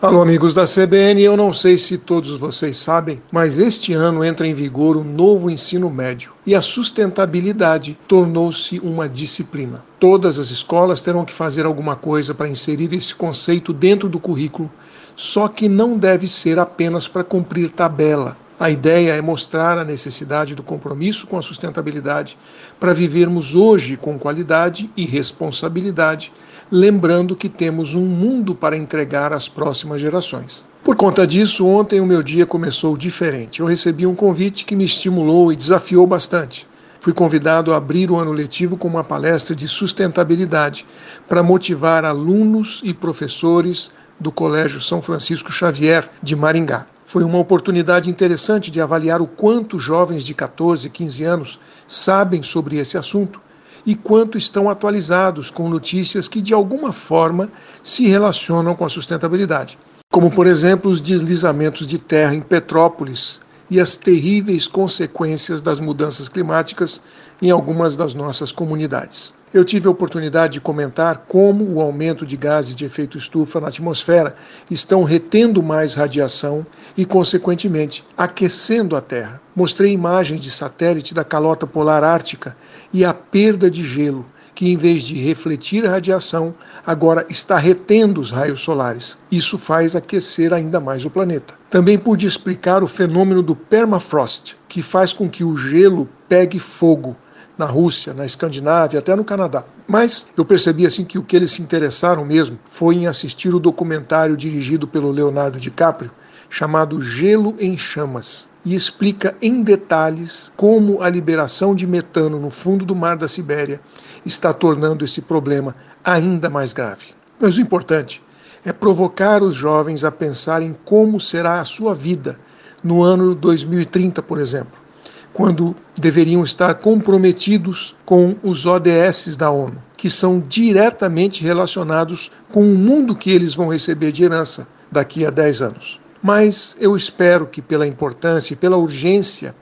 Alô, 0.00 0.22
amigos 0.22 0.54
da 0.54 0.64
CBN, 0.64 1.20
eu 1.22 1.36
não 1.36 1.52
sei 1.52 1.76
se 1.76 1.98
todos 1.98 2.38
vocês 2.38 2.76
sabem, 2.76 3.20
mas 3.32 3.58
este 3.58 3.92
ano 3.92 4.22
entra 4.22 4.46
em 4.46 4.54
vigor 4.54 4.96
o 4.96 5.02
novo 5.02 5.50
ensino 5.50 5.90
médio 5.90 6.30
e 6.46 6.54
a 6.54 6.62
sustentabilidade 6.62 7.98
tornou-se 8.06 8.78
uma 8.78 9.08
disciplina. 9.08 9.84
Todas 9.98 10.38
as 10.38 10.50
escolas 10.50 11.02
terão 11.02 11.24
que 11.24 11.34
fazer 11.34 11.66
alguma 11.66 11.96
coisa 11.96 12.32
para 12.32 12.46
inserir 12.46 12.94
esse 12.94 13.12
conceito 13.12 13.72
dentro 13.72 14.08
do 14.08 14.20
currículo, 14.20 14.70
só 15.16 15.48
que 15.48 15.68
não 15.68 15.98
deve 15.98 16.28
ser 16.28 16.60
apenas 16.60 17.08
para 17.08 17.24
cumprir 17.24 17.68
tabela. 17.68 18.36
A 18.60 18.70
ideia 18.70 19.14
é 19.14 19.20
mostrar 19.20 19.78
a 19.78 19.84
necessidade 19.84 20.54
do 20.54 20.62
compromisso 20.62 21.26
com 21.26 21.36
a 21.36 21.42
sustentabilidade 21.42 22.38
para 22.78 22.94
vivermos 22.94 23.56
hoje 23.56 23.96
com 23.96 24.16
qualidade 24.16 24.88
e 24.96 25.04
responsabilidade 25.04 26.32
lembrando 26.70 27.34
que 27.34 27.48
temos 27.48 27.94
um 27.94 28.04
mundo 28.04 28.54
para 28.54 28.76
entregar 28.76 29.32
às 29.32 29.48
próximas 29.48 30.00
gerações. 30.00 30.66
Por 30.84 30.96
conta 30.96 31.26
disso, 31.26 31.66
ontem 31.66 32.00
o 32.00 32.06
meu 32.06 32.22
dia 32.22 32.46
começou 32.46 32.96
diferente. 32.96 33.60
Eu 33.60 33.66
recebi 33.66 34.06
um 34.06 34.14
convite 34.14 34.64
que 34.64 34.76
me 34.76 34.84
estimulou 34.84 35.52
e 35.52 35.56
desafiou 35.56 36.06
bastante. 36.06 36.66
Fui 37.00 37.12
convidado 37.12 37.72
a 37.72 37.76
abrir 37.76 38.10
o 38.10 38.16
ano 38.16 38.32
letivo 38.32 38.76
com 38.76 38.88
uma 38.88 39.04
palestra 39.04 39.54
de 39.54 39.68
sustentabilidade 39.68 40.84
para 41.28 41.42
motivar 41.42 42.04
alunos 42.04 42.80
e 42.84 42.92
professores 42.92 43.90
do 44.18 44.32
Colégio 44.32 44.80
São 44.80 45.00
Francisco 45.00 45.52
Xavier 45.52 46.10
de 46.22 46.34
Maringá. 46.34 46.86
Foi 47.06 47.22
uma 47.22 47.38
oportunidade 47.38 48.10
interessante 48.10 48.70
de 48.70 48.80
avaliar 48.80 49.22
o 49.22 49.26
quanto 49.26 49.78
jovens 49.78 50.24
de 50.24 50.34
14, 50.34 50.90
15 50.90 51.24
anos 51.24 51.58
sabem 51.86 52.42
sobre 52.42 52.76
esse 52.76 52.98
assunto 52.98 53.40
e 53.86 53.94
quanto 53.94 54.36
estão 54.36 54.68
atualizados 54.68 55.50
com 55.50 55.68
notícias 55.68 56.28
que 56.28 56.40
de 56.40 56.54
alguma 56.54 56.92
forma 56.92 57.50
se 57.82 58.06
relacionam 58.06 58.74
com 58.74 58.84
a 58.84 58.88
sustentabilidade, 58.88 59.78
como 60.10 60.30
por 60.30 60.46
exemplo 60.46 60.90
os 60.90 61.00
deslizamentos 61.00 61.86
de 61.86 61.98
terra 61.98 62.34
em 62.34 62.40
Petrópolis 62.40 63.40
e 63.70 63.80
as 63.80 63.96
terríveis 63.96 64.66
consequências 64.66 65.60
das 65.60 65.78
mudanças 65.78 66.28
climáticas 66.28 67.00
em 67.40 67.50
algumas 67.50 67.96
das 67.96 68.14
nossas 68.14 68.50
comunidades. 68.50 69.32
Eu 69.52 69.64
tive 69.64 69.88
a 69.88 69.90
oportunidade 69.90 70.54
de 70.54 70.60
comentar 70.60 71.24
como 71.26 71.64
o 71.64 71.80
aumento 71.80 72.26
de 72.26 72.36
gases 72.36 72.76
de 72.76 72.84
efeito 72.84 73.16
estufa 73.16 73.58
na 73.58 73.68
atmosfera 73.68 74.36
estão 74.70 75.04
retendo 75.04 75.62
mais 75.62 75.94
radiação 75.94 76.66
e, 76.94 77.06
consequentemente, 77.06 78.04
aquecendo 78.14 78.94
a 78.94 79.00
Terra. 79.00 79.40
Mostrei 79.56 79.90
imagens 79.90 80.42
de 80.42 80.50
satélite 80.50 81.14
da 81.14 81.24
calota 81.24 81.66
polar 81.66 82.04
ártica 82.04 82.54
e 82.92 83.06
a 83.06 83.14
perda 83.14 83.70
de 83.70 83.82
gelo, 83.82 84.26
que 84.54 84.70
em 84.70 84.76
vez 84.76 85.04
de 85.04 85.16
refletir 85.16 85.86
a 85.86 85.92
radiação, 85.92 86.54
agora 86.86 87.24
está 87.30 87.56
retendo 87.56 88.20
os 88.20 88.30
raios 88.30 88.60
solares. 88.60 89.16
Isso 89.30 89.56
faz 89.56 89.96
aquecer 89.96 90.52
ainda 90.52 90.78
mais 90.78 91.06
o 91.06 91.10
planeta. 91.10 91.54
Também 91.70 91.96
pude 91.96 92.26
explicar 92.26 92.82
o 92.82 92.86
fenômeno 92.86 93.42
do 93.42 93.56
permafrost, 93.56 94.56
que 94.68 94.82
faz 94.82 95.14
com 95.14 95.26
que 95.26 95.42
o 95.42 95.56
gelo 95.56 96.06
pegue 96.28 96.58
fogo 96.58 97.16
na 97.58 97.66
Rússia, 97.66 98.14
na 98.14 98.24
Escandinávia, 98.24 99.00
até 99.00 99.14
no 99.16 99.24
Canadá. 99.24 99.64
Mas 99.86 100.28
eu 100.36 100.44
percebi 100.44 100.86
assim 100.86 101.04
que 101.04 101.18
o 101.18 101.24
que 101.24 101.34
eles 101.34 101.50
se 101.50 101.60
interessaram 101.60 102.24
mesmo 102.24 102.56
foi 102.70 102.94
em 102.94 103.08
assistir 103.08 103.52
o 103.52 103.58
documentário 103.58 104.36
dirigido 104.36 104.86
pelo 104.86 105.10
Leonardo 105.10 105.58
DiCaprio, 105.58 106.12
chamado 106.48 107.02
Gelo 107.02 107.56
em 107.58 107.76
Chamas, 107.76 108.48
e 108.64 108.74
explica 108.74 109.36
em 109.42 109.62
detalhes 109.62 110.52
como 110.56 111.02
a 111.02 111.10
liberação 111.10 111.74
de 111.74 111.86
metano 111.86 112.38
no 112.38 112.48
fundo 112.48 112.84
do 112.84 112.94
mar 112.94 113.16
da 113.16 113.26
Sibéria 113.26 113.80
está 114.24 114.52
tornando 114.52 115.04
esse 115.04 115.20
problema 115.20 115.74
ainda 116.04 116.48
mais 116.48 116.72
grave. 116.72 117.06
Mas 117.40 117.56
o 117.56 117.60
importante 117.60 118.22
é 118.64 118.72
provocar 118.72 119.42
os 119.42 119.54
jovens 119.54 120.04
a 120.04 120.12
pensar 120.12 120.62
em 120.62 120.76
como 120.84 121.20
será 121.20 121.60
a 121.60 121.64
sua 121.64 121.94
vida 121.94 122.38
no 122.82 123.02
ano 123.02 123.34
2030, 123.34 124.22
por 124.22 124.38
exemplo 124.38 124.87
quando 125.32 125.76
deveriam 125.98 126.42
estar 126.42 126.74
comprometidos 126.74 127.94
com 128.04 128.36
os 128.42 128.66
ODS 128.66 129.36
da 129.36 129.50
ONU, 129.50 129.82
que 129.96 130.10
são 130.10 130.40
diretamente 130.40 131.42
relacionados 131.42 132.30
com 132.48 132.62
o 132.62 132.76
mundo 132.76 133.14
que 133.14 133.30
eles 133.30 133.54
vão 133.54 133.68
receber 133.68 134.12
de 134.12 134.24
herança 134.24 134.66
daqui 134.90 135.24
a 135.24 135.30
10 135.30 135.62
anos. 135.62 136.00
Mas 136.22 136.76
eu 136.80 136.96
espero 136.96 137.46
que, 137.46 137.62
pela 137.62 137.86
importância 137.86 138.54
e 138.54 138.56
pela 138.56 138.76
urgência, 138.76 139.54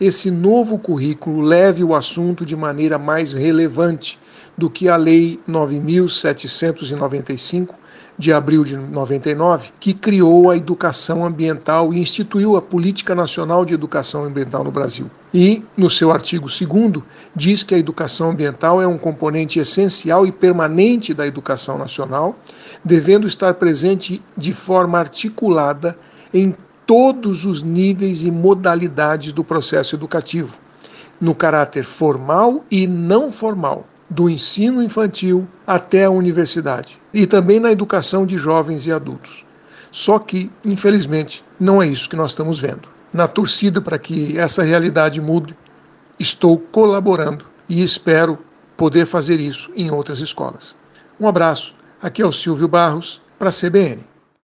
esse 0.00 0.30
novo 0.30 0.78
currículo 0.78 1.40
leve 1.40 1.82
o 1.82 1.94
assunto 1.94 2.44
de 2.44 2.56
maneira 2.56 2.98
mais 2.98 3.32
relevante 3.32 4.18
do 4.56 4.70
que 4.70 4.88
a 4.88 4.96
Lei 4.96 5.40
9795 5.46 7.84
de 8.16 8.32
abril 8.32 8.64
de 8.64 8.76
99, 8.76 9.70
que 9.80 9.92
criou 9.92 10.48
a 10.48 10.56
educação 10.56 11.26
ambiental 11.26 11.92
e 11.92 11.98
instituiu 11.98 12.56
a 12.56 12.62
Política 12.62 13.14
Nacional 13.14 13.64
de 13.64 13.74
Educação 13.74 14.24
Ambiental 14.24 14.62
no 14.62 14.70
Brasil. 14.70 15.10
E, 15.32 15.64
no 15.76 15.90
seu 15.90 16.12
artigo 16.12 16.46
2, 16.46 17.02
diz 17.34 17.64
que 17.64 17.74
a 17.74 17.78
educação 17.78 18.30
ambiental 18.30 18.80
é 18.80 18.86
um 18.86 18.96
componente 18.96 19.58
essencial 19.58 20.24
e 20.24 20.30
permanente 20.30 21.12
da 21.12 21.26
educação 21.26 21.76
nacional, 21.76 22.36
devendo 22.84 23.26
estar 23.26 23.54
presente 23.54 24.22
de 24.36 24.52
forma 24.52 24.98
articulada 24.98 25.98
em 26.32 26.54
todos 26.86 27.44
os 27.44 27.62
níveis 27.62 28.22
e 28.22 28.30
modalidades 28.30 29.32
do 29.32 29.42
processo 29.42 29.96
educativo, 29.96 30.56
no 31.20 31.34
caráter 31.34 31.82
formal 31.82 32.64
e 32.70 32.86
não 32.86 33.32
formal 33.32 33.86
do 34.08 34.28
ensino 34.28 34.82
infantil 34.82 35.48
até 35.66 36.04
a 36.04 36.10
universidade 36.10 37.00
e 37.12 37.26
também 37.26 37.58
na 37.58 37.72
educação 37.72 38.26
de 38.26 38.36
jovens 38.36 38.86
e 38.86 38.92
adultos. 38.92 39.44
Só 39.90 40.18
que, 40.18 40.50
infelizmente, 40.64 41.44
não 41.58 41.80
é 41.80 41.86
isso 41.86 42.08
que 42.08 42.16
nós 42.16 42.32
estamos 42.32 42.60
vendo. 42.60 42.88
Na 43.12 43.28
torcida 43.28 43.80
para 43.80 43.98
que 43.98 44.36
essa 44.36 44.62
realidade 44.62 45.20
mude, 45.20 45.56
estou 46.18 46.58
colaborando 46.58 47.46
e 47.68 47.82
espero 47.82 48.38
poder 48.76 49.06
fazer 49.06 49.38
isso 49.38 49.70
em 49.76 49.90
outras 49.90 50.18
escolas. 50.18 50.76
Um 51.18 51.28
abraço. 51.28 51.74
Aqui 52.02 52.20
é 52.20 52.26
o 52.26 52.32
Silvio 52.32 52.66
Barros 52.66 53.22
para 53.38 53.50
a 53.50 53.52
CBN. 53.52 54.13